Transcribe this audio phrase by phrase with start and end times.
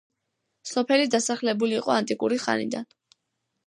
[0.69, 2.95] სოფელი დასახლებული იყო ანტიკური ხანიდან.